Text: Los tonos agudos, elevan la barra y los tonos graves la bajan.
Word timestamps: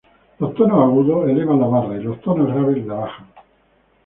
Los 0.39 0.55
tonos 0.55 0.79
agudos, 0.83 1.29
elevan 1.29 1.59
la 1.59 1.67
barra 1.67 1.95
y 1.95 2.01
los 2.01 2.19
tonos 2.21 2.47
graves 2.47 2.83
la 2.87 2.93
bajan. 2.95 3.27